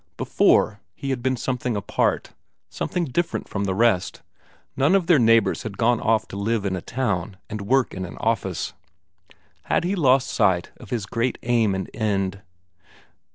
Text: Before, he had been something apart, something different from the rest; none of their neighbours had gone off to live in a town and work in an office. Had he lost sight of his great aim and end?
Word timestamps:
Before, 0.17 0.79
he 0.95 1.11
had 1.11 1.21
been 1.21 1.37
something 1.37 1.75
apart, 1.75 2.31
something 2.71 3.05
different 3.05 3.47
from 3.47 3.65
the 3.65 3.75
rest; 3.75 4.23
none 4.75 4.95
of 4.95 5.05
their 5.05 5.19
neighbours 5.19 5.61
had 5.61 5.77
gone 5.77 5.99
off 6.01 6.27
to 6.29 6.35
live 6.37 6.65
in 6.65 6.75
a 6.75 6.81
town 6.81 7.37
and 7.51 7.61
work 7.61 7.93
in 7.93 8.03
an 8.03 8.17
office. 8.17 8.73
Had 9.65 9.83
he 9.83 9.95
lost 9.95 10.27
sight 10.31 10.71
of 10.77 10.89
his 10.89 11.05
great 11.05 11.37
aim 11.43 11.75
and 11.75 11.87
end? 11.93 12.41